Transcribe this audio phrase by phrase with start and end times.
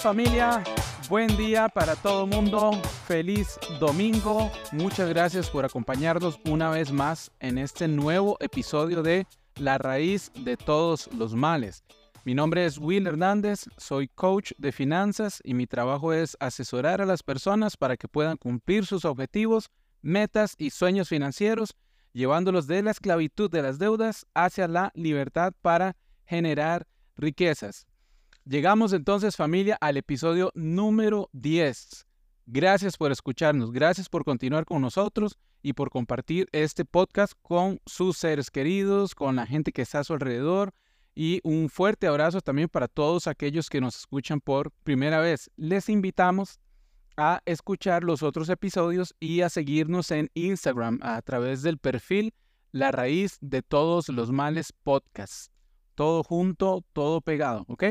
[0.00, 0.64] Familia,
[1.10, 2.72] buen día para todo mundo,
[3.06, 9.26] feliz domingo, muchas gracias por acompañarnos una vez más en este nuevo episodio de
[9.56, 11.84] La raíz de todos los males.
[12.24, 17.06] Mi nombre es Will Hernández, soy coach de finanzas y mi trabajo es asesorar a
[17.06, 19.68] las personas para que puedan cumplir sus objetivos,
[20.00, 21.76] metas y sueños financieros,
[22.14, 26.86] llevándolos de la esclavitud de las deudas hacia la libertad para generar
[27.18, 27.89] riquezas.
[28.46, 32.06] Llegamos entonces familia al episodio número 10.
[32.46, 38.16] Gracias por escucharnos, gracias por continuar con nosotros y por compartir este podcast con sus
[38.16, 40.72] seres queridos, con la gente que está a su alrededor.
[41.14, 45.50] Y un fuerte abrazo también para todos aquellos que nos escuchan por primera vez.
[45.56, 46.60] Les invitamos
[47.18, 52.32] a escuchar los otros episodios y a seguirnos en Instagram a través del perfil
[52.72, 55.52] La Raíz de Todos los Males Podcast.
[55.94, 57.84] Todo junto, todo pegado, ¿ok?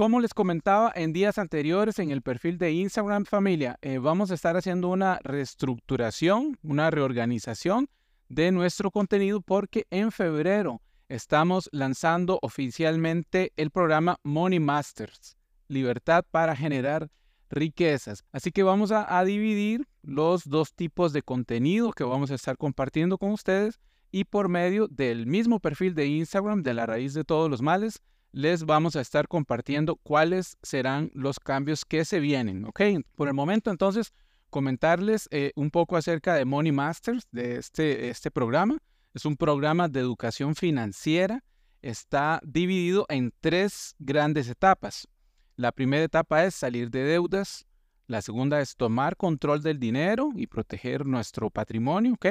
[0.00, 4.34] Como les comentaba en días anteriores en el perfil de Instagram familia, eh, vamos a
[4.34, 7.90] estar haciendo una reestructuración, una reorganización
[8.30, 15.36] de nuestro contenido porque en febrero estamos lanzando oficialmente el programa Money Masters,
[15.68, 17.10] Libertad para generar
[17.50, 18.24] riquezas.
[18.32, 22.56] Así que vamos a, a, dividir los dos tipos de contenido que vamos a estar
[22.56, 23.78] compartiendo con ustedes
[24.10, 28.00] y por medio del mismo perfil de Instagram de la raíz de todos los males,
[28.32, 32.80] les vamos a estar compartiendo cuáles serán los cambios que se vienen, ¿ok?
[33.16, 34.12] Por el momento, entonces,
[34.50, 38.78] comentarles eh, un poco acerca de Money Masters, de este, este programa.
[39.14, 41.42] Es un programa de educación financiera.
[41.82, 45.08] Está dividido en tres grandes etapas.
[45.56, 47.66] La primera etapa es salir de deudas.
[48.06, 52.26] La segunda es tomar control del dinero y proteger nuestro patrimonio, ¿ok?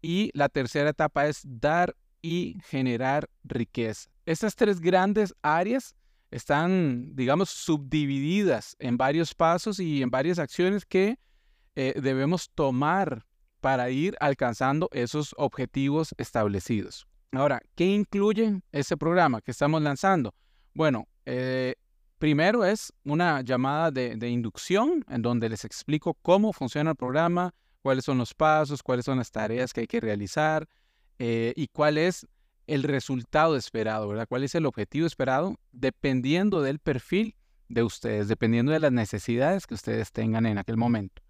[0.00, 4.11] Y la tercera etapa es dar y generar riqueza.
[4.24, 5.94] Estas tres grandes áreas
[6.30, 11.18] están, digamos, subdivididas en varios pasos y en varias acciones que
[11.74, 13.24] eh, debemos tomar
[13.60, 17.06] para ir alcanzando esos objetivos establecidos.
[17.32, 20.34] Ahora, ¿qué incluye ese programa que estamos lanzando?
[20.74, 21.74] Bueno, eh,
[22.18, 28.04] primero es una llamada de, inducción en donde les explico cómo funciona el programa, cuáles
[28.04, 30.68] son los pasos, cuáles son las tareas que hay que realizar
[31.18, 32.26] eh, y cuál es
[32.72, 34.26] el resultado esperado, ¿verdad?
[34.26, 35.56] ¿Cuál es el objetivo esperado?
[35.72, 37.36] Dependiendo del perfil
[37.68, 41.22] de ustedes, dependiendo de las necesidades que ustedes tengan en aquel momento.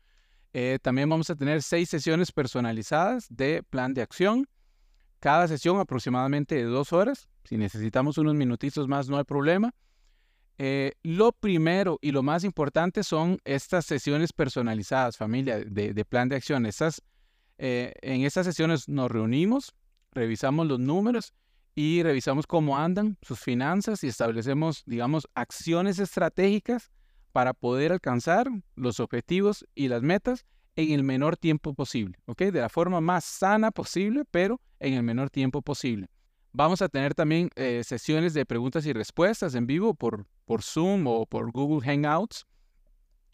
[0.53, 4.47] Eh, también vamos a tener seis sesiones personalizadas de plan de acción.
[5.19, 7.29] Cada sesión aproximadamente de dos horas.
[7.45, 9.75] Si necesitamos unos minutitos más, no hay problema.
[10.59, 16.37] Eh, lo primero y lo más importante son estas sesiones personalizadas, familia, de, plan de
[16.37, 16.69] acción.
[17.59, 19.75] Eh, en estas sesiones nos reunimos,
[20.13, 21.33] revisamos los números
[21.75, 26.91] y revisamos cómo andan sus finanzas y establecemos, digamos, acciones estratégicas
[27.33, 28.47] para poder alcanzar
[28.77, 30.45] los objetivos y las metas
[30.77, 32.43] en el menor tiempo posible, ¿ok?
[32.43, 36.09] De la forma más sana posible, pero en el menor tiempo posible.
[36.53, 41.07] Vamos a tener también eh, sesiones de preguntas y respuestas en vivo por, por Zoom
[41.07, 42.47] o por Google Hangouts.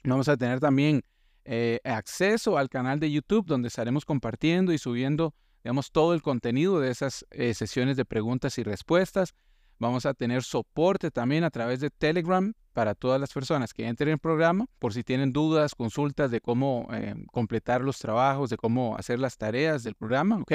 [0.05, 1.03] Vamos a tener también
[1.45, 5.34] eh, acceso al canal de YouTube donde estaremos compartiendo y subiendo
[5.68, 9.34] digamos, todo el contenido de esas eh, sesiones de preguntas y respuestas.
[9.78, 14.08] Vamos a tener soporte también a través de Telegram para todas las personas que entren
[14.08, 18.56] en el programa, por si tienen dudas, consultas de cómo eh, completar los trabajos, de
[18.56, 20.52] cómo hacer las tareas del programa, ¿ok?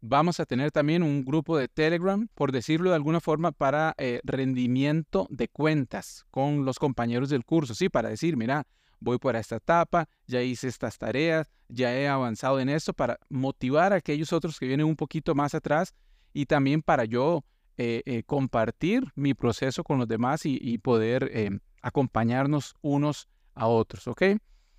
[0.00, 4.22] Vamos a tener también un grupo de Telegram, por decirlo de alguna forma, para eh,
[4.24, 7.90] rendimiento de cuentas con los compañeros del curso, ¿sí?
[7.90, 8.66] Para decir, mira,
[9.02, 13.92] voy por esta etapa, ya hice estas tareas, ya he avanzado en esto para motivar
[13.92, 15.94] a aquellos otros que vienen un poquito más atrás
[16.32, 17.44] y también para yo
[17.78, 21.50] eh, eh, compartir mi proceso con los demás y, poder eh,
[21.82, 24.22] acompañarnos unos a otros, ¿ok?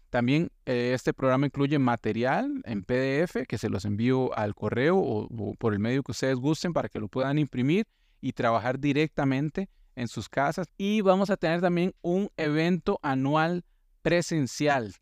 [0.10, 5.56] También este programa incluye material en PDF que se los envío al correo o, o
[5.56, 7.88] por el medio que ustedes gusten para que lo puedan imprimir
[8.22, 10.68] y trabajar directamente en sus casas.
[10.78, 13.64] Y vamos a tener también un evento anual
[14.04, 14.94] presencial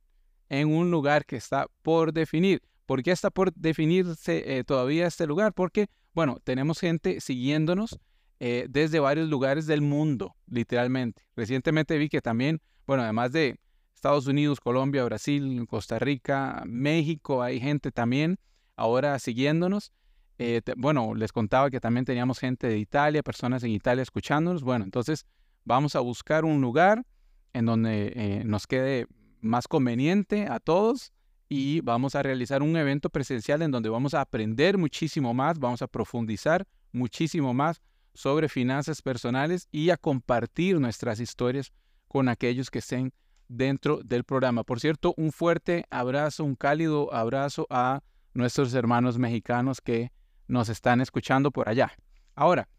[0.48, 2.62] en un lugar que está por definir.
[2.86, 5.54] ¿Por qué está por definirse eh, todavía este lugar?
[5.54, 8.00] Porque, bueno, tenemos gente siguiéndonos
[8.40, 11.24] eh, desde varios lugares del mundo, literalmente.
[11.36, 13.60] Recientemente vi que también, bueno, además de
[13.96, 18.38] Estados Unidos, Colombia, Brasil, Costa Rica, México, hay gente también
[18.76, 19.92] ahora siguiéndonos.
[20.38, 24.64] Eh, bueno, les contaba que también teníamos gente de Italia, personas en Italia escuchándonos.
[24.64, 25.26] Bueno, entonces
[25.64, 27.06] vamos a buscar un lugar
[27.54, 29.08] en donde eh, nos quede
[29.42, 31.12] más conveniente a todos
[31.50, 35.82] y vamos a realizar un evento presencial en donde vamos a aprender muchísimo más, vamos
[35.82, 37.82] a profundizar muchísimo más
[38.14, 41.74] sobre finanzas personales y a compartir nuestras historias
[42.08, 43.14] con aquellos que estén
[43.48, 44.64] dentro del programa.
[44.64, 48.02] Por cierto, un fuerte abrazo, un cálido abrazo a
[48.34, 50.12] nuestros hermanos mexicanos que
[50.48, 51.92] nos están escuchando por allá.
[52.36, 52.70] Ahora,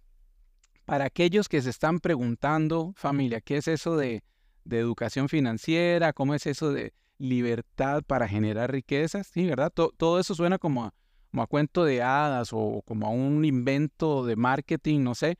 [0.84, 4.22] para aquellos que se están preguntando, familia, ¿qué es eso de,
[4.70, 6.12] educación financiera?
[6.12, 9.26] ¿Cómo es eso de libertad para generar riquezas?
[9.26, 9.72] Sí, ¿verdad?
[9.72, 10.94] todo eso suena como a,
[11.30, 15.38] como a, cuento de hadas o como a un invento de marketing, no sé.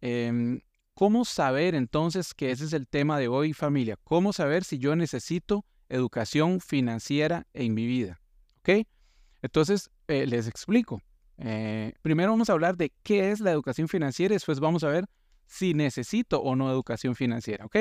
[0.00, 0.60] Em,
[0.94, 3.98] ¿Cómo saber entonces que ese es el tema de hoy, familia?
[4.04, 8.20] ¿Cómo saber si yo necesito educación financiera en mi vida?
[8.58, 8.86] ¿Ok?
[9.40, 11.00] Entonces, eh, les explico.
[11.38, 14.88] Eh, primero vamos a hablar de qué es la educación financiera y después vamos a
[14.88, 15.06] ver
[15.46, 17.64] si necesito o no educación financiera.
[17.64, 17.76] ¿Ok?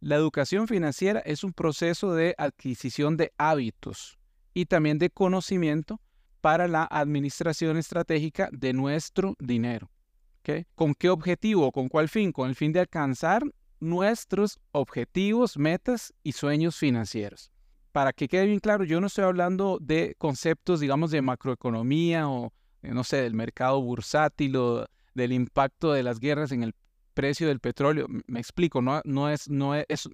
[0.00, 4.18] La educación financiera es un proceso de adquisición de hábitos
[4.52, 6.00] y también de conocimiento
[6.40, 9.90] para la administración estratégica de nuestro dinero.
[10.74, 11.72] ¿Con qué objetivo?
[11.72, 12.30] ¿Con cuál fin?
[12.30, 13.42] Con el fin de alcanzar
[13.80, 17.50] nuestros objetivos, metas y sueños financieros.
[17.92, 22.52] Para que quede bien claro, yo no estoy hablando de conceptos, digamos, de macroeconomía o,
[22.82, 26.74] eh, no sé, del mercado bursátil o del impacto de las guerras en el
[27.16, 28.06] precio del petróleo.
[28.26, 30.08] Me explico, no, no es, no es,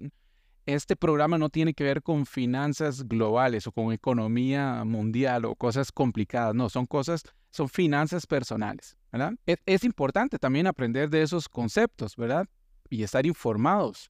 [0.65, 5.91] este programa no tiene que ver con finanzas globales o con economía mundial o cosas
[5.91, 9.33] complicadas, no, son cosas, son finanzas personales, ¿verdad?
[9.65, 12.47] Es, importante también aprender de esos conceptos, ¿verdad?
[12.89, 14.09] Y estar informados,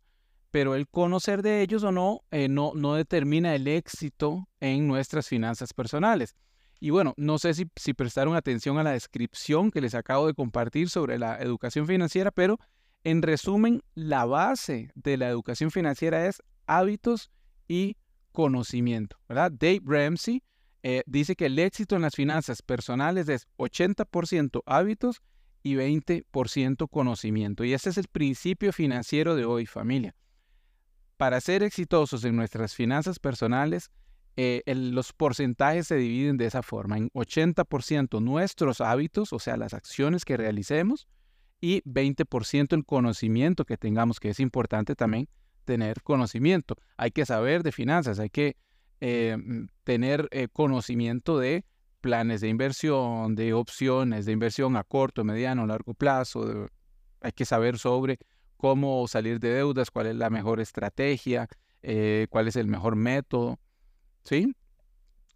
[0.51, 5.27] pero el conocer de ellos o no, eh, no, no determina el éxito en nuestras
[5.27, 6.35] finanzas personales.
[6.79, 10.33] Y bueno, no sé si, si prestaron atención a la descripción que les acabo de
[10.33, 12.59] compartir sobre la educación financiera, pero
[13.03, 17.31] en resumen, la base de la educación financiera es hábitos
[17.67, 17.97] y
[18.31, 19.51] conocimiento, ¿verdad?
[19.51, 20.43] Dave Ramsey
[20.83, 25.21] eh, dice que el éxito en las finanzas personales es 80% hábitos
[25.63, 27.63] y 20% conocimiento.
[27.63, 30.13] Y ese es el principio financiero de hoy, familia.
[31.15, 33.91] Para ser exitosos en nuestras finanzas personales,
[34.35, 36.97] eh, los porcentajes se dividen de esa forma.
[36.97, 41.07] En 80% nuestros hábitos, o sea, las acciones que realicemos,
[41.63, 45.29] y 20% el conocimiento que tengamos, que es importante también
[45.63, 46.75] tener conocimiento.
[46.97, 48.57] Hay que saber de finanzas, hay que
[48.99, 51.63] eh, mm, tener eh, conocimiento de
[52.01, 56.67] planes de inversión, de opciones de inversión a corto, mediano, largo plazo.
[57.21, 58.19] hay que saber sobre
[58.57, 61.47] cómo salir de deudas, cuál es la mejor estrategia,
[61.81, 63.57] eh, cuál es el mejor método.
[64.25, 64.53] ¿Sí?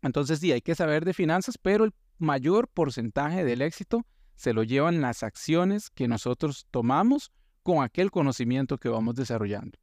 [0.02, 4.06] Entonces sí, hay que saber de finanzas, pero el mayor porcentaje del éxito
[4.38, 7.31] se lo llevan las acciones que nosotros tomamos
[7.63, 9.78] con aquel conocimiento que vamos desarrollando.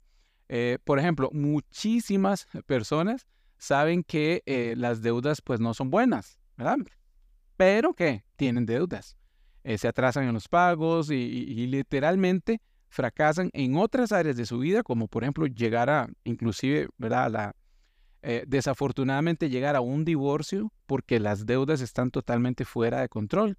[0.48, 3.26] Eh, por ejemplo, muchísimas personas
[3.58, 6.78] saben que eh, las deudas pues no son buenas, ¿verdad?
[7.56, 9.16] Pero que tienen deudas.
[9.64, 14.84] Eh, se atrasan en los pagos y, literalmente fracasan en otras áreas de su vida,
[14.84, 17.30] como por ejemplo llegar a, inclusive, ¿verdad?
[17.30, 17.56] La,
[18.46, 23.58] desafortunadamente llegar a un divorcio porque las deudas están totalmente fuera de control.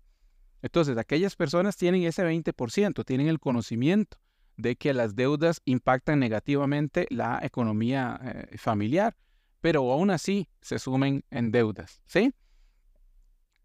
[0.66, 4.18] Entonces, aquellas personas tienen ese 20%, tienen el conocimiento
[4.58, 9.16] de que las deudas impactan negativamente la economía eh, familiar,
[9.62, 12.34] pero aún así se sumen en deudas, ¿sí?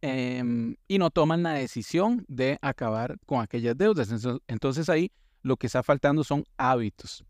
[0.03, 4.11] Em, y no toman la decisión de acabar con aquellas deudas.
[4.47, 7.25] Entonces ahí lo que está faltando son hábitos.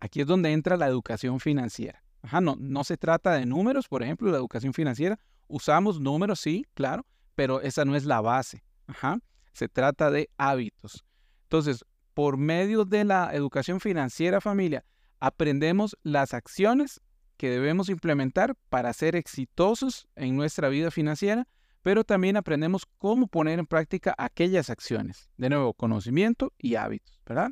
[0.00, 2.02] Aquí es donde entra la educación financiera.
[2.42, 5.16] no, no se trata de números, por ejemplo, la educación financiera.
[5.46, 8.64] Usamos números, sí, claro, pero esa no es la base.
[8.86, 9.18] Ajá.
[9.52, 11.04] Se trata de hábitos.
[11.44, 14.84] Entonces, por medio de la educación financiera familia,
[15.20, 17.00] aprendemos las acciones
[17.36, 21.46] que debemos implementar para ser exitosos en nuestra vida financiera,
[21.82, 25.30] pero también aprendemos cómo poner en práctica aquellas acciones.
[25.36, 27.50] De nuevo, conocimiento y hábitos, ¿verdad?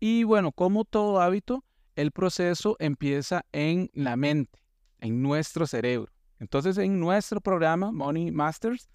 [0.00, 4.62] Y bueno, como todo hábito, el proceso empieza en la mente,
[4.98, 6.10] en nuestro cerebro.
[6.38, 8.88] Entonces, en nuestro programa Money Masters,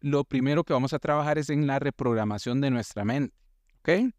[0.00, 3.34] lo primero que vamos a trabajar es en la reprogramación de nuestra mente.
[3.80, 4.12] ¿Ok?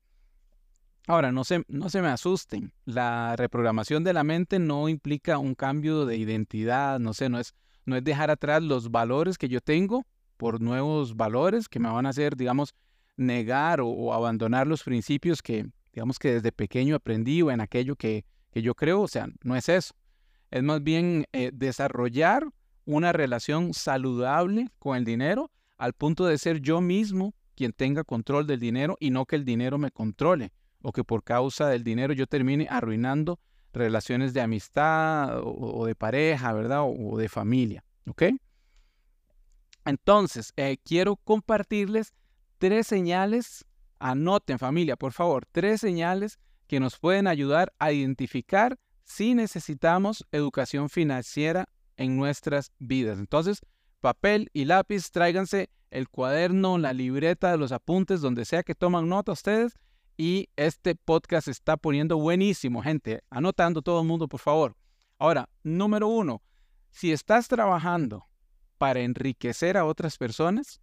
[1.07, 2.71] Ahora, no se, no se me asusten.
[2.85, 7.55] La reprogramación de la mente no implica un cambio de identidad, no sé, no es,
[7.85, 10.05] no es dejar atrás los valores que yo tengo
[10.37, 12.73] por nuevos valores que me van a hacer, digamos,
[13.17, 18.25] negar o, abandonar los principios que, digamos, que desde pequeño aprendí o en aquello que,
[18.51, 19.01] que yo creo.
[19.01, 19.93] O sea, no es eso.
[20.51, 22.45] Es más bien eh, desarrollar
[22.85, 28.45] una relación saludable con el dinero al punto de ser yo mismo quien tenga control
[28.45, 32.13] del dinero y no que el dinero me controle o que por causa del dinero
[32.13, 33.39] yo termine arruinando
[33.73, 36.83] relaciones de amistad o, de pareja, ¿verdad?
[36.83, 38.25] O, de familia, ¿ok?
[39.83, 42.13] Entonces, eh, quiero compartirles
[42.59, 43.65] tres señales,
[43.97, 50.91] anoten familia, por favor, tres señales que nos pueden ayudar a identificar si necesitamos educación
[50.91, 53.17] financiera en nuestras vidas.
[53.17, 53.61] Entonces,
[54.01, 59.07] papel y lápiz, tráiganse el cuaderno, la libreta de los apuntes, donde sea que toman
[59.07, 59.77] nota ustedes.
[60.17, 63.23] Y este podcast está poniendo buenísimo, gente.
[63.29, 64.75] Anotando todo el mundo, por favor.
[65.17, 66.41] Ahora, número uno,
[66.89, 68.25] si estás trabajando
[68.77, 70.81] para enriquecer a otras personas,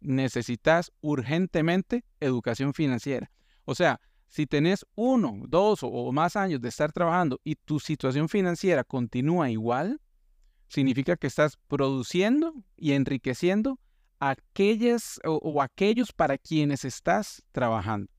[0.00, 3.30] necesitas urgentemente educación financiera.
[3.64, 8.28] O sea, si tenés uno, dos o más años de estar trabajando y tu situación
[8.28, 10.00] financiera continúa igual,
[10.68, 13.78] significa que estás produciendo y enriqueciendo
[14.20, 18.10] aquellas o, aquellos para quienes estás trabajando.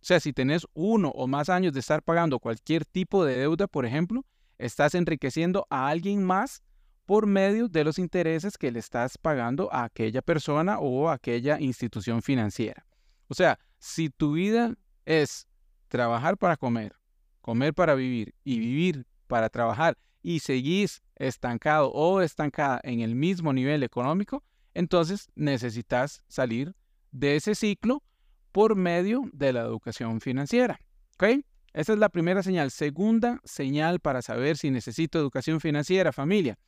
[0.00, 3.66] O sea, si tenés uno o más años de estar pagando cualquier tipo de deuda,
[3.66, 4.24] por ejemplo,
[4.58, 6.62] estás enriqueciendo a alguien más
[7.06, 12.22] por medio de los intereses que le estás pagando a aquella persona o aquella institución
[12.22, 12.86] financiera.
[13.28, 15.46] O sea, si tu vida es
[15.88, 16.94] trabajar para comer,
[17.40, 23.52] comer para vivir y vivir para trabajar y seguís estancado o estancada en el mismo
[23.52, 24.42] nivel económico,
[24.74, 26.74] entonces necesitas salir
[27.12, 28.02] de ese ciclo
[28.50, 30.80] por medio de la educación financiera.
[31.14, 31.44] ¿Ok?
[31.72, 32.72] Esa es la primera señal.
[32.72, 36.58] Segunda señal para saber si necesito educación financiera, familia.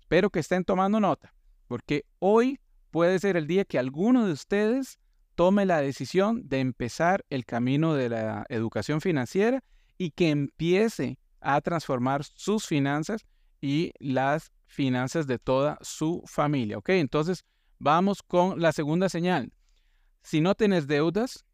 [0.00, 1.34] Espero que estén tomando nota,
[1.68, 4.98] porque hoy puede ser el día que alguno de ustedes
[5.34, 9.62] tome la decisión de empezar el camino de la educación financiera
[9.98, 13.26] y que empiece a transformar sus finanzas
[13.60, 16.78] y las finanzas de toda su familia.
[16.78, 16.90] ¿Ok?
[16.90, 17.44] Entonces,
[17.78, 19.52] vamos con la segunda señal.
[20.22, 21.44] Si no tienes deudas,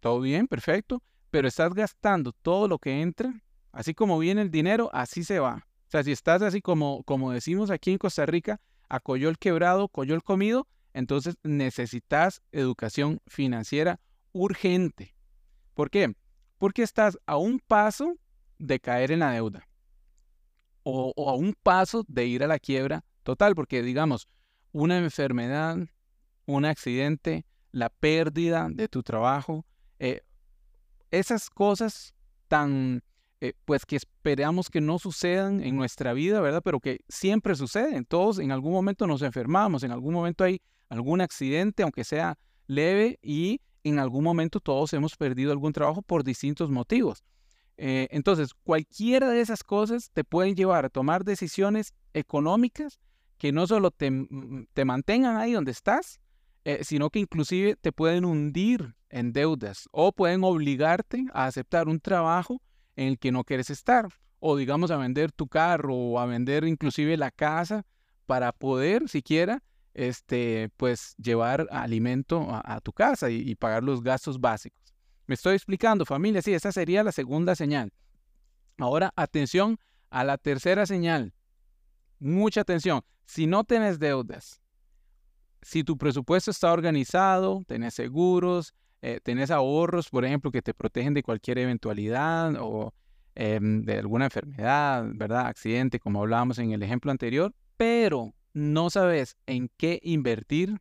[0.00, 4.88] todo bien, perfecto, pero estás gastando todo lo que entra, así como viene el dinero,
[4.92, 5.66] así se va.
[5.88, 9.88] O sea, si estás así como, como decimos aquí en Costa Rica, a coyol quebrado,
[9.88, 14.00] coyol comido, entonces necesitas educación financiera
[14.32, 15.16] urgente.
[15.74, 16.14] ¿Por qué?
[16.58, 18.16] Porque estás a un paso
[18.58, 19.66] de caer en la deuda
[20.84, 24.28] o, a un paso de ir a la quiebra total, porque digamos,
[24.72, 25.78] una enfermedad,
[26.46, 29.64] un accidente, la pérdida de tu trabajo,
[29.98, 30.20] eh,
[31.10, 32.14] esas cosas
[32.48, 33.02] tan,
[33.40, 36.62] eh, pues que esperamos que no sucedan en nuestra vida, ¿verdad?
[36.62, 38.04] Pero que siempre suceden.
[38.04, 43.18] Todos en algún momento nos enfermamos, en algún momento hay algún accidente, aunque sea leve,
[43.22, 47.24] y en algún momento todos hemos perdido algún trabajo por distintos motivos.
[47.76, 53.00] Eh, entonces, cualquiera de esas cosas te pueden llevar a tomar decisiones económicas
[53.38, 54.10] que no solo te,
[54.72, 56.20] te mantengan ahí donde estás,
[56.64, 62.00] eh, sino que inclusive te pueden hundir en deudas o pueden obligarte a aceptar un
[62.00, 62.62] trabajo
[62.96, 64.08] en el que no quieres estar
[64.40, 67.84] o digamos a vender tu carro o a vender inclusive la casa
[68.26, 69.62] para poder siquiera
[69.94, 74.83] este, pues llevar alimento a, tu casa y, pagar los gastos básicos.
[75.26, 77.92] Me estoy explicando, familia, sí, esa sería la segunda señal.
[78.78, 79.78] Ahora, atención
[80.10, 81.32] a la tercera señal.
[82.18, 83.02] Mucha atención.
[83.24, 84.60] Si no tienes deudas,
[85.62, 91.14] si tu presupuesto está organizado, tenés seguros, eh, tenés ahorros, por ejemplo, que te protegen
[91.14, 92.92] de cualquier eventualidad o
[93.34, 95.46] em, de alguna enfermedad, ¿verdad?
[95.46, 100.80] Accidente, como hablábamos en el ejemplo anterior, pero no sabes en qué invertir,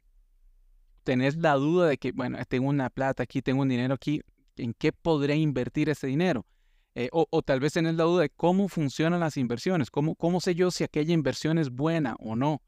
[1.03, 4.21] tenés la duda de que, bueno, tengo una plata aquí, tengo un dinero aquí,
[4.57, 6.45] ¿en qué podré invertir ese dinero?
[6.95, 10.53] Eh, o, tal vez tenés la duda de cómo funcionan las inversiones, cómo, cómo sé
[10.53, 12.62] yo si aquella inversión es buena o no.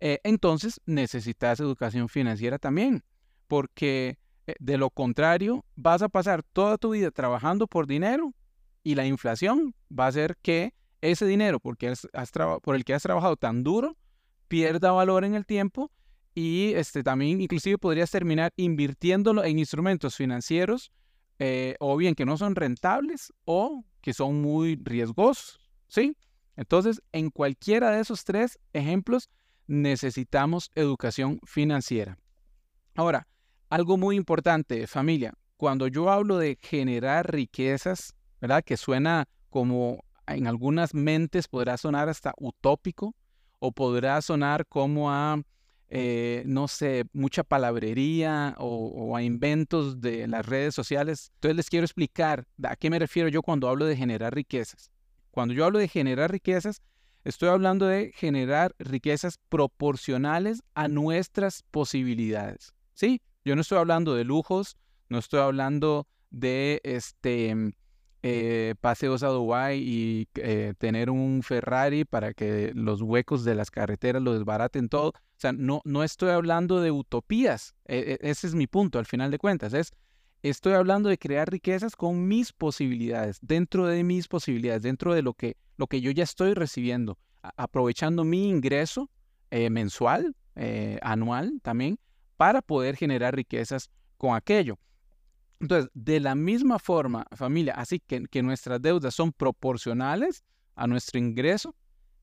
[0.00, 3.04] Eh, entonces necesitas educación financiera también,
[3.46, 8.32] porque eh, de lo contrario vas a pasar toda tu vida trabajando por dinero
[8.82, 12.32] y la inflación va a hacer que ese dinero porque has,
[12.62, 13.96] por el que has trabajado tan duro
[14.48, 15.90] pierda valor en el tiempo
[16.34, 20.90] y este, también inclusive podrías terminar invirtiéndolo en instrumentos financieros
[21.38, 26.16] eh, o bien que no son rentables o que son muy riesgosos, ¿sí?
[26.56, 29.30] Entonces, en cualquiera de esos tres ejemplos
[29.66, 32.18] necesitamos educación financiera.
[32.94, 33.28] Ahora,
[33.68, 38.64] algo muy importante, familia, cuando yo hablo de generar riquezas, ¿verdad?
[38.64, 43.14] Que suena como en algunas mentes podrá sonar hasta utópico,
[43.58, 45.40] o podrá sonar como a,
[45.90, 51.30] eh, no sé, mucha palabrería o, a inventos de las redes sociales.
[51.34, 54.90] Entonces les quiero explicar a qué me refiero yo cuando hablo de generar riquezas.
[55.30, 56.82] Cuando yo hablo de generar riquezas,
[57.24, 62.74] estoy hablando de generar riquezas proporcionales a nuestras posibilidades.
[62.94, 63.22] ¿Sí?
[63.44, 64.76] Yo no estoy hablando de lujos,
[65.08, 67.72] no estoy hablando de este
[68.22, 73.70] eh, paseos a Dubái y eh, tener un Ferrari para que los huecos de las
[73.70, 75.10] carreteras lo desbaraten todo.
[75.10, 77.74] O sea, no, no estoy hablando de utopías.
[77.84, 79.72] E, e, ese es mi punto, al final de cuentas.
[79.72, 79.92] Es
[80.42, 85.34] Estoy hablando de crear riquezas con mis posibilidades, dentro de mis posibilidades, dentro de lo
[85.34, 89.10] que, lo que yo ya estoy recibiendo, aprovechando mi ingreso
[89.50, 90.36] eh, mensual,
[91.02, 91.98] anual también,
[92.36, 94.78] para poder generar riquezas con aquello.
[95.60, 100.44] Entonces, de la misma forma, familia, así que, nuestras deudas son proporcionales
[100.76, 101.74] a nuestro ingreso,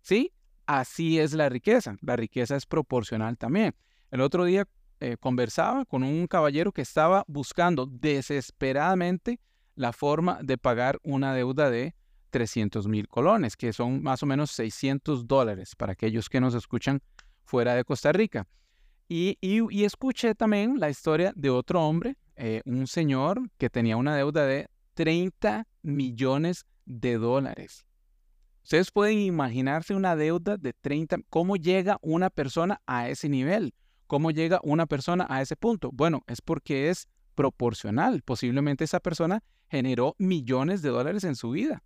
[0.01, 0.32] ¿sí?
[0.65, 1.98] Así es la riqueza.
[2.01, 3.75] La riqueza es proporcional también.
[4.10, 4.68] El otro día
[5.00, 9.39] eh, conversaba con un caballero que estaba buscando desesperadamente
[9.75, 11.94] la forma de pagar una deuda de
[12.30, 17.01] 300 mil colones, que son más o menos 600 dólares para aquellos que nos escuchan
[17.44, 18.48] fuera de Costa Rica.
[19.08, 19.38] Y,
[19.84, 24.68] escuché también la historia de otro hombre, eh, un señor que tenía una deuda de
[24.94, 27.86] 30 millones de dólares.
[28.63, 33.74] Ustedes pueden imaginarse una deuda de 30, ¿cómo llega una persona a ese nivel?
[34.08, 35.92] ¿Cómo llega una persona a ese punto?
[35.94, 38.22] Bueno, es porque es proporcional.
[38.24, 41.84] Posiblemente esa persona generó millones de dólares en su vida.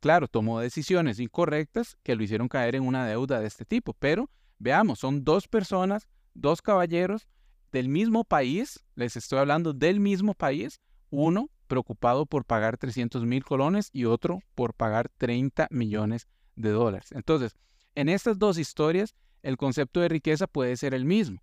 [0.00, 4.30] Claro, tomó decisiones incorrectas que lo hicieron caer en una deuda de este tipo, pero
[4.58, 7.28] veamos, son dos personas, dos caballeros
[7.72, 13.44] del mismo país, les estoy hablando del mismo país, uno preocupado por pagar 300 mil
[13.44, 17.12] colones y otro por pagar 30 millones de dólares.
[17.12, 17.54] Entonces,
[17.94, 21.40] en estas dos historias, el concepto de riqueza puede ser el mismo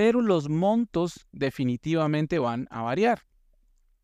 [0.00, 3.20] pero los montos definitivamente van a variar.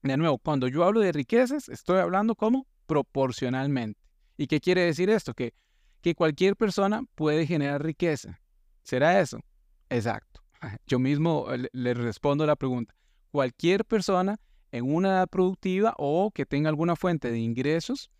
[0.02, 3.98] De nuevo, cuando yo hablo de riquezas, estoy hablando como proporcionalmente.
[4.36, 5.32] ¿Y qué quiere decir esto?
[5.32, 5.54] Que,
[6.02, 8.38] que cualquier persona puede generar riqueza.
[8.82, 9.40] ¿Será eso?
[9.88, 10.42] Exacto.
[10.86, 12.94] Yo mismo le, respondo la pregunta.
[13.30, 14.38] Cualquier persona
[14.72, 18.10] en una edad productiva o que tenga alguna fuente de ingresos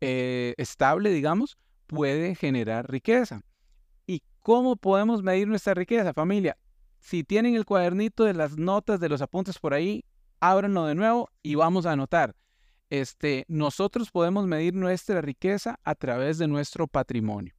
[0.00, 1.56] eh, estable, digamos,
[1.86, 3.42] puede generar riqueza.
[4.06, 6.56] ¿Y cómo podemos medir nuestra riqueza, familia?
[7.00, 10.04] Si tienen el cuadernito de las notas, de los apuntes por ahí,
[10.40, 12.34] ábranlo de nuevo y vamos a anotar.
[12.90, 17.54] Este, nosotros podemos medir nuestra riqueza a través de nuestro patrimonio.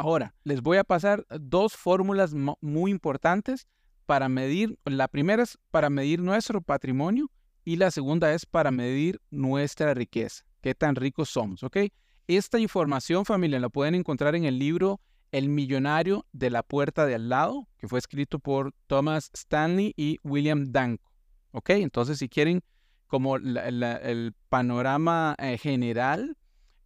[0.00, 2.32] Ahora, les voy a pasar dos fórmulas
[2.62, 3.66] muy importantes
[4.06, 4.78] para medir.
[4.86, 7.30] La primera es para medir nuestro patrimonio
[7.66, 10.46] y la segunda es para medir nuestra riqueza.
[10.62, 11.76] Qué tan ricos somos, ¿ok?
[12.28, 17.16] Esta información, familia, la pueden encontrar en el libro el millonario de la puerta de
[17.16, 21.12] al lado, que fue escrito por Thomas Stanley y William Danko.
[21.50, 21.70] ¿Ok?
[21.70, 22.62] Entonces, si quieren
[23.06, 26.38] como el panorama eh, general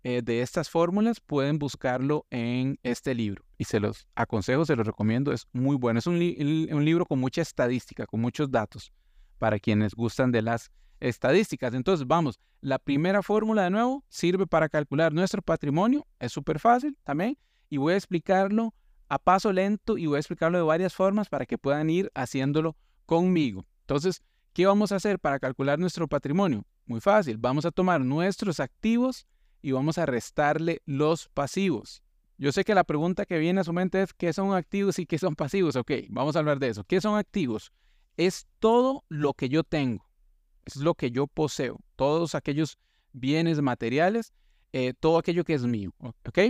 [0.04, 3.42] eh, de estas fórmulas, pueden buscarlo en este libro.
[3.56, 5.98] Y se los aconsejo, se los recomiendo, es muy bueno.
[5.98, 8.92] Es un, un libro con mucha estadística, con muchos datos,
[9.38, 11.72] para quienes gustan de las estadísticas.
[11.72, 16.06] Entonces, vamos, la primera fórmula de nuevo sirve para calcular nuestro patrimonio.
[16.18, 17.38] Es súper fácil también
[17.70, 18.74] y voy a explicarlo
[19.08, 22.76] a paso lento y voy a explicarlo de varias formas para que puedan ir haciéndolo
[23.06, 23.66] conmigo.
[23.80, 26.62] Entonces, ¿qué vamos a hacer para calcular nuestro patrimonio?
[26.84, 29.26] Muy fácil, vamos a tomar nuestros activos
[29.64, 32.02] y vamos a restarle los pasivos.
[32.36, 35.06] Yo sé que la pregunta que viene a su mente es ¿qué son activos y
[35.06, 35.74] qué son pasivos?
[35.74, 36.84] Ok, vamos a hablar de eso.
[36.84, 37.72] ¿Qué son activos?
[38.18, 40.06] Es todo lo que yo tengo,
[40.66, 42.76] es lo que yo poseo, todos aquellos
[43.14, 44.34] bienes materiales,
[44.74, 45.94] eh, todo aquello que es mío.
[45.98, 46.40] ¿Ok?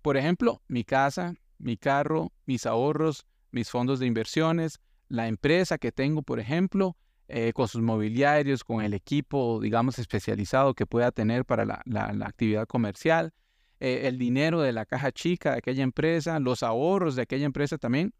[0.00, 5.90] Por ejemplo, mi casa, mi carro, mis ahorros, mis fondos de inversiones, la empresa que
[5.90, 6.96] tengo, por ejemplo,
[7.28, 12.66] eh, con sus mobiliarios, con el equipo, digamos, especializado que pueda tener para la, actividad
[12.66, 13.32] comercial,
[13.80, 17.78] eh, el dinero de la caja chica de aquella empresa, los ahorros de aquella empresa
[17.78, 18.12] también,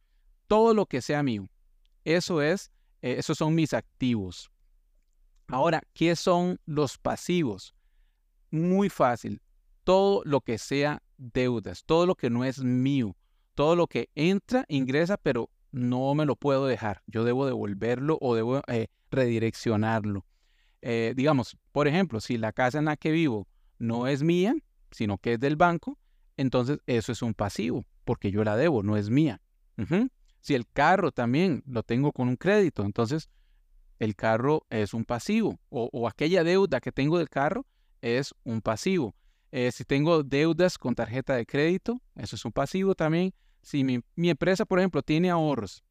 [0.46, 1.48] todo lo que sea mío.
[2.04, 2.70] Eso es,
[3.02, 4.50] eh, esos son mis activos.
[5.48, 7.74] Ahora, ¿qué son los pasivos?
[8.50, 9.42] Muy fácil.
[9.84, 13.14] Todo lo que sea deudas, todo lo que no es mío,
[13.54, 17.02] todo lo que entra, ingresa, pero no me lo puedo dejar.
[17.06, 20.24] Yo debo devolverlo o debo eh, redireccionarlo.
[20.82, 24.54] Eh, digamos, por ejemplo, si la casa en la que vivo no es mía,
[24.90, 25.98] sino que es del banco,
[26.36, 29.40] entonces eso es un pasivo, porque yo la debo, no es mía.
[30.40, 33.28] Si el carro también lo tengo con un crédito, entonces
[33.98, 37.66] el carro es un pasivo, o aquella deuda que tengo del carro
[38.00, 39.16] es un pasivo.
[39.50, 43.32] Eh, si tengo deudas con tarjeta de crédito, eso es un pasivo también.
[43.64, 45.82] Si mi, empresa, por ejemplo, tiene ahorros,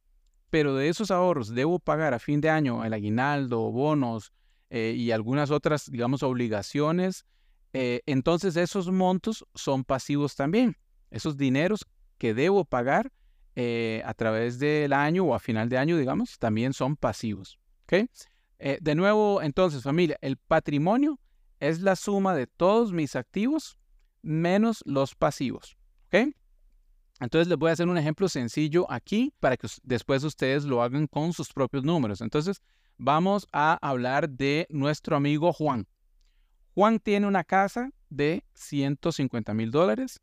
[0.49, 4.31] pero de esos ahorros debo pagar a fin de año el aguinaldo, bonos
[4.69, 7.25] eh, y algunas otras, digamos, obligaciones,
[7.73, 10.77] eh, entonces esos montos son pasivos también.
[11.09, 11.85] Esos dineros
[12.17, 13.11] que debo pagar
[13.55, 17.59] a través del año o a final de año, digamos, también son pasivos.
[17.87, 21.19] de nuevo, entonces, familia, el patrimonio
[21.59, 23.77] es la suma de todos mis activos
[24.23, 25.77] menos los pasivos.
[26.07, 26.33] ¿Ok?
[27.23, 31.07] Entonces les voy a hacer un ejemplo sencillo aquí para que después ustedes lo hagan
[31.07, 32.21] con sus propios números.
[32.21, 32.61] Entonces
[32.97, 35.87] Vamos a hablar de nuestro amigo Juan.
[36.73, 40.21] Juan tiene una casa de 150 mil dólares,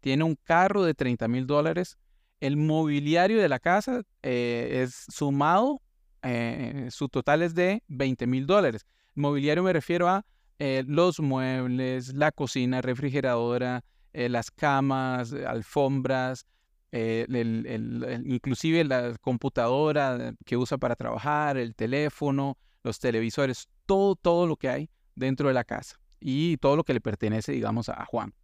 [0.00, 1.98] tiene un carro de 30 mil dólares,
[2.40, 5.82] el mobiliario de la casa eh, es sumado,
[6.22, 8.86] eh, su total es de 20 mil dólares.
[9.14, 10.24] Mobiliario me refiero a
[10.60, 16.46] eh, los muebles, la cocina, refrigeradora, las camas, alfombras,
[16.92, 24.68] inclusive la computadora que usa para trabajar, el teléfono, los televisores, todo, todo lo que
[24.68, 28.34] hay dentro de la casa y todo lo que le pertenece, digamos, a Juan.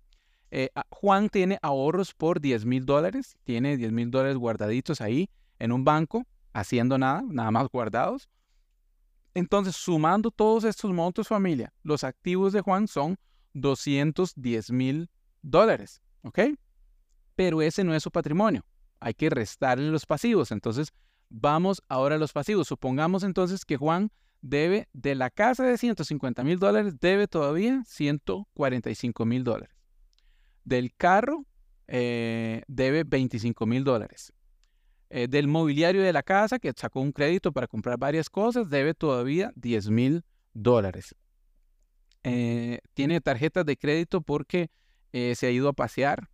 [0.51, 5.73] Eh, Juan tiene ahorros por 10 mil dólares, tiene 10 mil dólares guardaditos ahí en
[5.73, 8.29] un banco, haciendo nada, nada más guardados.
[9.35, 13.17] Entonces, sumando todos estos montos familia, los activos de Juan son
[13.55, 15.11] 210 mil
[15.45, 16.41] dólares, ¿ok?
[17.37, 18.65] Pero ese no es su patrimonio,
[19.01, 20.51] hay que restarle los pasivos.
[20.51, 20.93] Entonces,
[21.29, 22.67] vamos ahora a los pasivos.
[22.67, 29.25] Supongamos entonces que Juan debe de la casa de 150 mil dólares, debe todavía 145
[29.25, 29.77] mil dólares.
[30.65, 31.45] Del carro
[31.87, 34.33] eh, debe 25 mil dólares.
[35.11, 38.95] Eh, del mobiliario de la casa, que sacó un crédito para comprar varias cosas, debe
[38.95, 41.15] todavía 10 mil dólares.
[42.23, 44.71] Eh, tiene tarjetas de crédito porque
[45.35, 46.29] se ha ido a pasear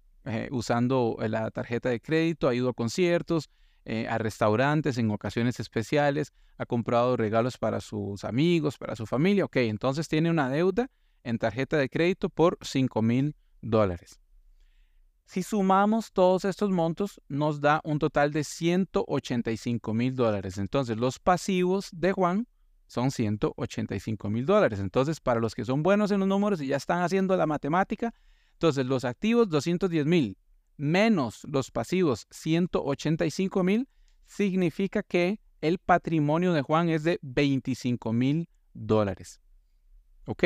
[0.50, 3.50] usando la tarjeta de crédito, ha ido a conciertos,
[3.86, 9.46] eh, a restaurantes en ocasiones especiales, ha comprado regalos para sus amigos, para su familia.
[9.46, 10.90] Ok, entonces tiene una deuda
[11.24, 14.20] en tarjeta de crédito por 5 mil dólares.
[15.24, 20.58] Si sumamos todos estos montos, nos da un total de 185 mil dólares.
[20.58, 22.46] Entonces, los pasivos de Juan
[22.86, 24.80] son 185 mil dólares.
[24.80, 28.12] Entonces, para los que son buenos en los números y ya están haciendo la matemática,
[28.60, 30.36] entonces los activos 210 mil
[30.80, 33.88] menos los pasivos 185 mil,
[34.26, 39.40] significa que el patrimonio de Juan es de 25 mil dólares.
[40.24, 40.44] ¿Ok?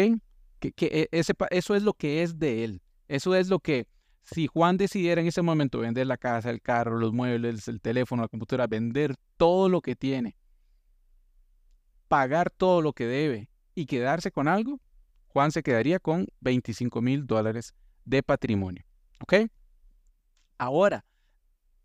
[0.59, 2.83] Que, e, eso es lo que es de él.
[3.07, 3.87] Eso es lo que,
[4.24, 8.22] si Juan decidiera en ese momento vender la casa, el carro, los muebles, el teléfono,
[8.22, 10.37] la computadora, vender todo lo que tiene,
[12.09, 14.81] pagar todo lo que debe y quedarse con algo,
[15.29, 18.84] Juan se quedaría con 25 mil dólares de patrimonio.
[19.20, 19.34] ¿Ok?
[20.58, 21.04] Ahora,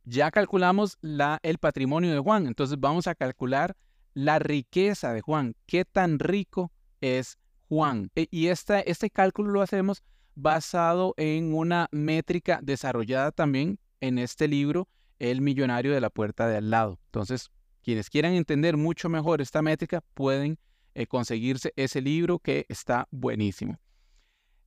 [0.04, 3.76] ya calculamos la, el patrimonio de Juan, entonces vamos a calcular
[4.14, 5.56] la riqueza de Juan.
[5.66, 8.10] ¿Qué tan rico es Juan?
[8.16, 10.04] E, y este cálculo lo hacemos
[10.36, 14.88] basado en una métrica desarrollada también en este libro,
[15.20, 17.00] El millonario de la puerta de al lado.
[17.06, 17.50] Entonces,
[17.84, 20.58] quienes quieran entender mucho mejor esta métrica pueden
[20.96, 23.78] eh, conseguirse ese libro que está buenísimo.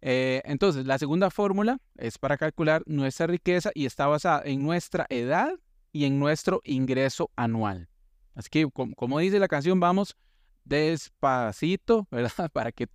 [0.02, 5.06] Eh, entonces, la segunda fórmula es para calcular nuestra riqueza y está basada en nuestra
[5.08, 5.54] edad
[5.92, 7.88] y en nuestro ingreso anual.
[8.34, 10.16] Así que, como, dice la canción, vamos
[10.64, 12.50] despacito, ¿verdad?
[12.52, 12.88] Para que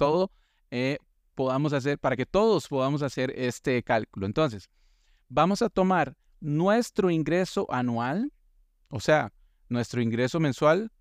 [0.71, 0.97] eh,
[1.33, 4.25] podamos hacer, para que todos podamos hacer este cálculo.
[4.25, 4.69] Entonces,
[5.29, 8.33] vamos a tomar nuestro ingreso anual,
[8.89, 9.31] o sea,
[9.69, 10.91] nuestro ingreso mensual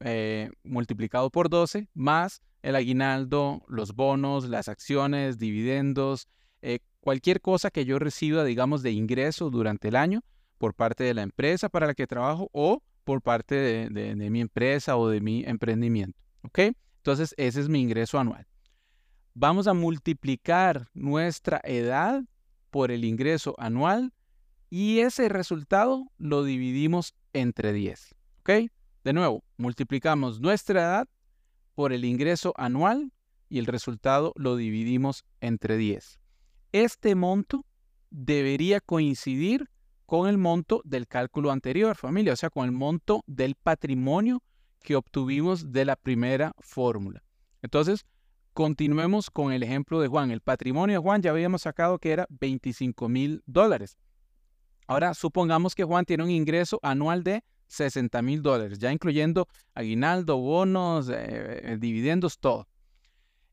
[0.00, 6.28] eh, multiplicado por 12, más el aguinaldo, los bonos, las acciones, dividendos,
[6.62, 10.22] eh, cualquier cosa que yo reciba, digamos, de ingreso durante el año
[10.58, 13.54] por parte de la empresa para la que trabajo o por parte
[13.88, 16.18] de, mi empresa o de mi emprendimiento.
[16.42, 16.58] ¿Ok?
[16.96, 18.46] Entonces, ese es mi ingreso anual.
[19.34, 22.24] Vamos a multiplicar nuestra edad
[22.70, 24.12] por el ingreso anual
[24.68, 28.14] y ese resultado lo dividimos entre 10.
[28.40, 28.50] ¿Ok?
[29.04, 31.08] De nuevo, multiplicamos nuestra edad
[31.78, 33.12] por el ingreso anual
[33.48, 36.18] y el resultado lo dividimos entre 10.
[36.72, 37.64] Este monto
[38.10, 39.70] debería coincidir
[40.04, 44.42] con el monto del cálculo anterior, familia, o sea, con el monto del patrimonio
[44.82, 47.22] que obtuvimos de la primera fórmula.
[47.62, 48.04] Entonces,
[48.54, 50.32] continuemos con el ejemplo de Juan.
[50.32, 53.96] El patrimonio de Juan ya habíamos sacado que era 25 mil dólares.
[54.88, 60.38] Ahora, supongamos que Juan tiene un ingreso anual de 60 mil dólares, ya incluyendo aguinaldo,
[60.38, 62.66] bonos, eh, dividendos, todo.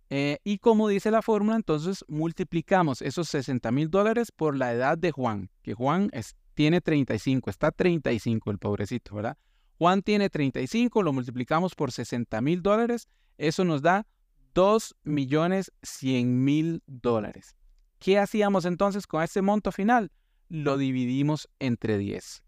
[0.09, 4.97] Eh, y como dice la fórmula, entonces multiplicamos esos 60 mil dólares por la edad
[4.97, 6.11] de Juan, que Juan
[6.53, 9.37] tiene 35, está 35 el pobrecito, ¿verdad?
[9.77, 14.07] Juan tiene 35, lo multiplicamos por 60 mil dólares, eso nos da
[14.53, 17.55] 2 millones 100 mil dólares.
[17.99, 20.11] ¿Qué hacíamos entonces con ese monto final?
[20.47, 22.44] Lo dividimos entre 10.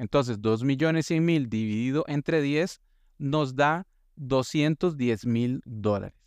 [0.00, 2.80] Entonces, 2 millones 100 mil dividido entre 10
[3.18, 3.86] nos da
[4.16, 6.18] 210 mil dólares.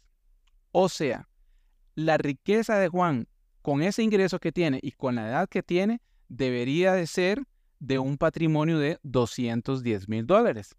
[0.72, 1.28] O sea,
[1.96, 3.28] la riqueza de Juan
[3.64, 7.42] con ese ingreso que tiene y con la edad que tiene debería de ser
[7.80, 10.76] de un patrimonio de 210 mil dólares.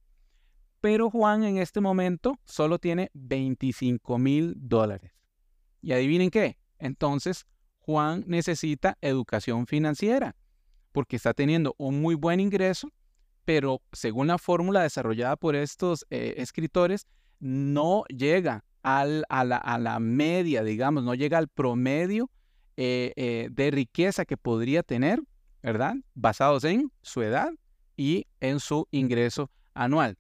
[0.81, 5.11] pero Juan en este momento solo tiene 25 mil dólares.
[5.83, 7.45] Y adivinen qué, entonces
[7.81, 10.37] Juan necesita educación financiera
[10.95, 12.89] porque está teniendo un muy buen ingreso,
[13.45, 17.09] pero según la fórmula desarrollada por estos eh, escritores,
[17.41, 22.31] no llega a, la, media, digamos, no llega al promedio
[22.77, 25.21] eh, eh, de riqueza que podría tener,
[25.65, 25.97] ¿verdad?
[26.15, 27.51] Basados en su edad
[27.97, 30.17] y en su ingreso anual.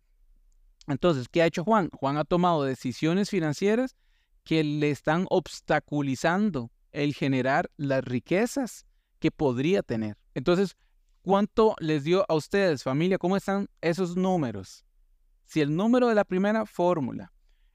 [0.89, 1.89] Entonces, ¿qué ha hecho Juan?
[1.93, 3.95] Juan ha tomado decisiones financieras
[4.43, 8.87] que le están obstaculizando el generar las riquezas
[9.25, 10.19] que podría tener.
[10.35, 10.77] Entonces,
[11.23, 13.17] ¿cuánto les dio a ustedes, familia?
[13.17, 14.85] ¿Cómo están esos números?
[15.47, 17.33] Si el número de la primera fórmula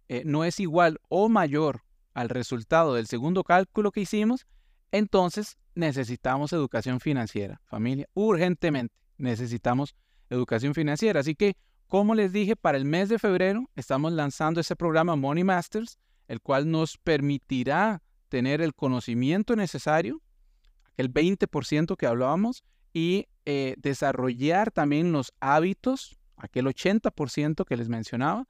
[0.09, 1.81] eh, no es igual o mayor
[2.13, 4.45] al resultado del segundo cálculo que hicimos,
[4.91, 8.07] entonces necesitamos educación financiera, familia.
[8.13, 9.95] Urgentemente necesitamos
[10.29, 11.21] educación financiera.
[11.21, 11.57] Así que,
[11.87, 16.41] como les dije, para el mes de febrero estamos lanzando ese programa Money Masters, el
[16.41, 20.21] cual nos permitirá tener el conocimiento necesario,
[20.99, 28.49] el 20% que hablábamos, y eh, desarrollar también los hábitos, aquel 80% que les mencionaba,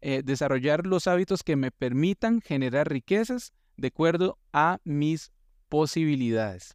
[0.00, 5.30] eh, desarrollar los hábitos que me permitan generar riquezas de acuerdo a mis
[5.68, 6.74] posibilidades.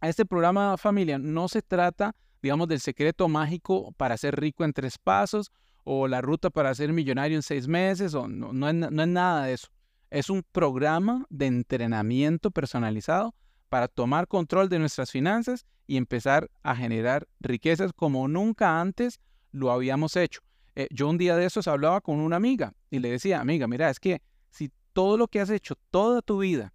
[0.00, 4.96] Este programa familia no se trata, digamos, del secreto mágico para ser rico en tres
[4.96, 5.52] pasos
[5.84, 9.52] o la ruta para ser millonario en seis meses, o no, no es nada de
[9.52, 9.68] eso.
[10.08, 13.34] Es un programa de entrenamiento personalizado
[13.70, 19.20] para tomar control de nuestras finanzas y empezar a generar riquezas como nunca antes
[19.52, 20.40] lo habíamos hecho.
[20.74, 23.88] Eh, yo un día de esos hablaba con una amiga y le decía, amiga, mira,
[23.88, 26.74] es que si todo lo que has hecho toda tu vida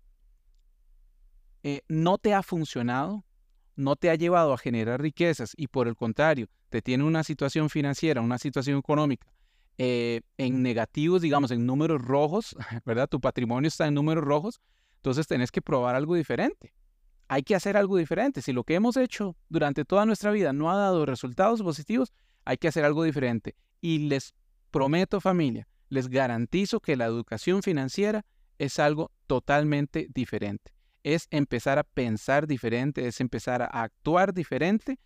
[1.63, 3.25] eh, no te ha funcionado,
[3.75, 7.69] no te ha llevado a generar riquezas y por el contrario, te tiene una situación
[7.69, 9.27] financiera, una situación económica
[9.77, 12.55] eh, en negativos, digamos, en números rojos,
[12.85, 13.09] ¿verdad?
[13.09, 14.61] Tu patrimonio está en números rojos,
[14.95, 16.73] entonces tenés que probar algo diferente
[17.27, 18.41] hay que hacer algo diferente.
[18.41, 22.13] Si lo que hemos hecho durante toda nuestra vida no ha dado resultados positivos,
[22.45, 23.55] hay que hacer algo diferente.
[23.81, 24.35] Y les
[24.71, 28.25] prometo familia, les garantizo que la educación financiera
[28.57, 30.73] es algo totalmente diferente.
[31.03, 34.99] Es empezar a pensar diferente, es empezar a actuar diferente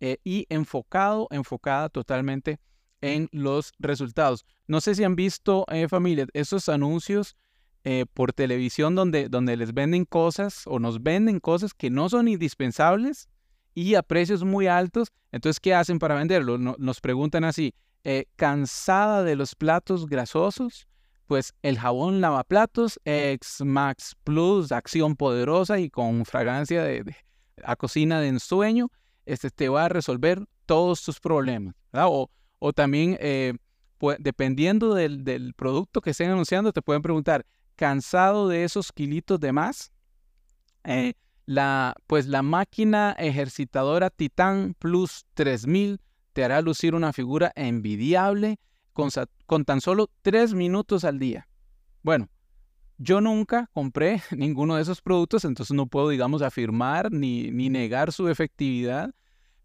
[0.00, 2.58] eh, y enfocado, enfocada totalmente
[3.00, 4.44] en los resultados.
[4.66, 7.36] No sé si han visto, eh, familia, esos anuncios
[7.86, 12.28] eh, por televisión donde, donde les venden cosas o nos venden cosas que no son
[12.28, 13.28] indispensables
[13.74, 15.08] y a precios muy altos.
[15.32, 16.56] Entonces, ¿qué hacen para venderlo?
[16.56, 20.86] nos preguntan así, eh, ¿cansada de los platos grasosos?
[21.26, 27.14] Pues el jabón lavaplatos X Max Plus, acción poderosa y con fragancia de,
[27.62, 28.90] a cocina de ensueño,
[29.26, 31.74] este te va a resolver todos tus problemas.
[31.92, 33.52] O, o también, eh,
[34.18, 37.44] dependiendo del, del producto que estén anunciando, te pueden preguntar,
[37.76, 39.92] cansado de esos kilitos de más,
[40.84, 41.14] eh,
[41.46, 46.00] la, pues la máquina ejercitadora Titan Plus 3000
[46.32, 48.58] te hará lucir una figura envidiable
[48.92, 49.10] con,
[49.46, 51.48] con tan solo 3 minutos al día.
[52.02, 52.28] Bueno,
[52.98, 58.12] yo nunca compré ninguno de esos productos, entonces no puedo, digamos, afirmar ni, ni negar
[58.12, 59.14] su efectividad,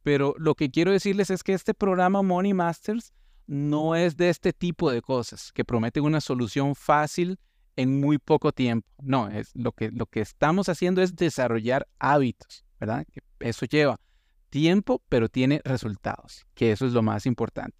[0.04, 3.14] pero lo que quiero decirles es que este programa Money Masters
[3.48, 7.40] no es de este tipo de cosas, que prometen una solución fácil
[7.80, 8.88] en muy poco tiempo.
[9.02, 13.06] No, es lo que, lo que estamos haciendo es desarrollar hábitos, ¿verdad?
[13.40, 13.98] Eso lleva
[14.50, 17.78] tiempo, pero tiene resultados, que eso es lo más importante.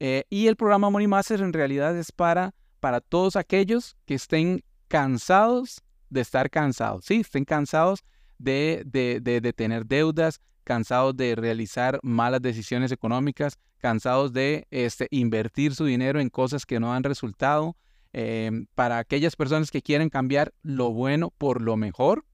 [0.00, 4.64] Eh, y el programa Money Master en realidad es para, para todos aquellos que estén
[4.88, 8.02] cansados de estar cansados, sí, estén cansados
[8.38, 15.74] de, de, de tener deudas, cansados de realizar malas decisiones económicas, cansados de este, invertir
[15.76, 17.76] su dinero en cosas que no dan resultado,
[18.12, 22.24] Em, para aquellas personas que quieren cambiar lo bueno por lo mejor,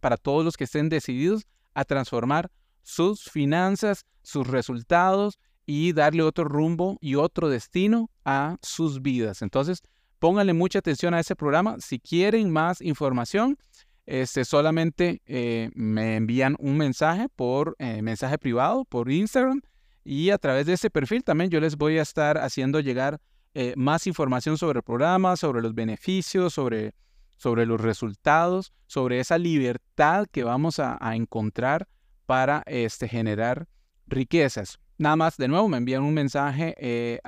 [0.00, 1.44] para todos los que estén decididos
[1.74, 9.02] a transformar sus finanzas, sus resultados y darle otro rumbo y otro destino a sus
[9.02, 9.42] vidas.
[9.42, 9.82] Entonces,
[10.20, 11.76] pónganle mucha atención a ese programa.
[11.80, 13.58] Si quieren más información,
[14.06, 19.62] este, solamente eh, me envían un mensaje por eh, mensaje privado por Instagram
[20.04, 23.20] y a través de ese perfil también yo les voy a estar haciendo llegar
[23.54, 26.94] eh, más información sobre el programa, sobre los beneficios, sobre,
[27.36, 31.88] sobre los resultados, sobre esa libertad que vamos a, encontrar
[32.26, 33.66] para este, generar
[34.06, 34.78] riquezas.
[34.98, 37.20] Nada más, de nuevo, me envían un mensaje eh,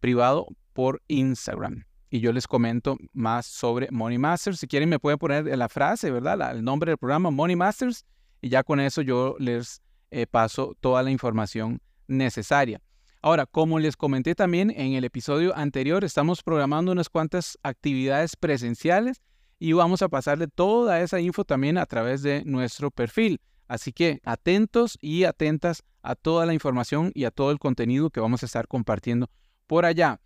[0.00, 4.58] privado por Instagram y yo les comento más sobre Money Masters.
[4.58, 6.50] Si quieren, me pueden poner la frase, ¿verdad?
[6.50, 8.04] el nombre del programa, Money Masters,
[8.42, 12.82] y ya con eso yo les eh, paso toda la información necesaria.
[13.22, 19.20] Ahora, como les comenté también en el episodio anterior, estamos programando unas cuantas actividades presenciales
[19.58, 23.38] y vamos a pasarle toda esa info también a través de nuestro perfil.
[23.68, 28.20] Así que atentos y atentas a toda la información y a todo el contenido que
[28.20, 29.28] vamos a estar compartiendo
[29.66, 30.18] por allá.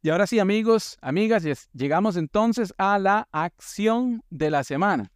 [0.00, 5.10] Y ahora sí, amigos, amigas, llegamos entonces a la acción de la semana.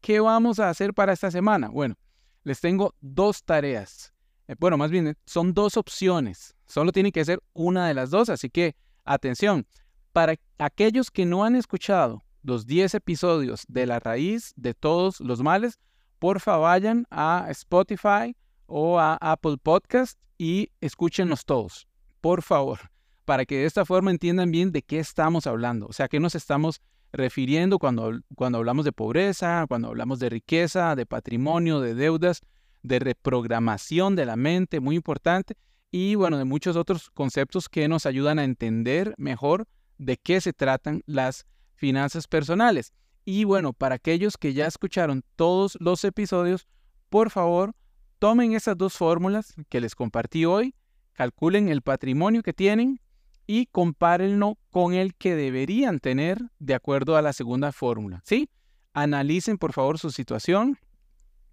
[0.00, 1.68] ¿Qué vamos a hacer para esta semana?
[1.68, 1.94] Bueno,
[2.42, 4.13] les tengo dos tareas.
[4.48, 6.54] Eh, bueno, más bien son dos opciones.
[6.66, 9.66] Solo tiene que ser una de las dos, así que atención.
[10.12, 15.42] Para aquellos que no han escuchado los 10 episodios de la raíz de todos los
[15.42, 15.78] males,
[16.18, 21.86] porfa vayan a Spotify o a Apple Podcast y escúchenlos todos.
[22.20, 22.78] Por favor
[23.24, 26.34] para que de esta forma entiendan bien de qué estamos hablando, o sea, qué nos
[26.34, 26.80] estamos
[27.12, 32.40] refiriendo cuando, cuando hablamos de pobreza, cuando hablamos de riqueza, de patrimonio, de deudas,
[32.84, 35.56] de reprogramación de la mente, muy importante,
[35.90, 39.66] y bueno, de muchos otros conceptos que nos ayudan a entender mejor
[39.98, 42.92] de qué se tratan las finanzas personales.
[43.24, 46.68] Y bueno, para aquellos que ya escucharon todos los episodios,
[47.08, 47.74] por favor,
[48.18, 50.74] tomen esas dos fórmulas que les compartí hoy,
[51.14, 53.00] calculen el patrimonio que tienen
[53.46, 58.20] y compárenlo con el que deberían tener de acuerdo a la segunda fórmula.
[58.24, 58.50] ¿Sí?
[58.92, 60.78] Analicen por favor su situación,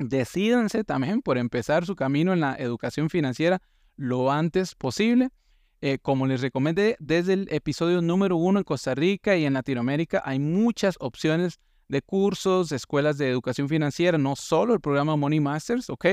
[0.09, 3.61] decídanse también por empezar su camino en la educación financiera
[3.95, 5.29] lo antes posible.
[5.83, 10.21] Eh, como les recomendé desde el episodio número uno en Costa Rica y en Latinoamérica,
[10.23, 15.89] hay muchas opciones de cursos, escuelas de educación financiera, no solo el programa Money Masters,
[15.89, 16.05] ¿ok?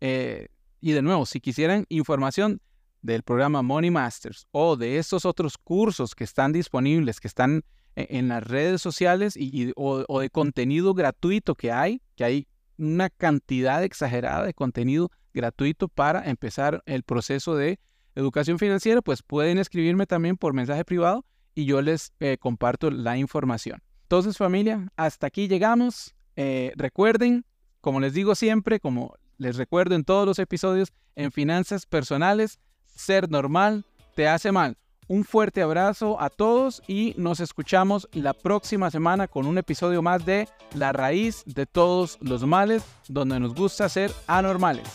[0.00, 0.48] Eh,
[0.80, 2.60] y de nuevo, si quisieran información
[3.00, 7.62] del programa Money Masters o de estos otros cursos que están disponibles, que están
[7.94, 13.10] e, en, las redes sociales y, o, de contenido gratuito que hay, que hay una
[13.10, 17.78] cantidad exagerada de contenido gratuito para empezar el proceso de
[18.14, 23.16] educación financiera, pues pueden escribirme también por mensaje privado y yo les eh, comparto la
[23.18, 23.82] información.
[24.02, 26.14] Entonces familia, hasta aquí llegamos.
[26.36, 27.44] Eh, recuerden,
[27.80, 33.30] como les digo siempre, como les recuerdo en todos los episodios, en finanzas personales, ser
[33.30, 33.84] normal
[34.14, 34.76] te hace mal.
[35.08, 40.26] Un fuerte abrazo a todos y nos escuchamos la próxima semana con un episodio más
[40.26, 44.88] de La raíz de todos los males, donde nos gusta ser anormales.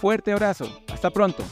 [0.00, 1.44] Fuerte abrazo, hasta pronto.